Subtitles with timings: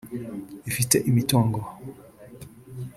[0.69, 1.59] ifite imitungo